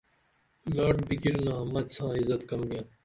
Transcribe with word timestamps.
لاٹ 0.75 0.95
بِگرنہ 1.07 1.55
مچ 1.73 1.87
ساں 1.95 2.11
عزت 2.17 2.41
کم 2.49 2.61
بیاں 2.69 2.85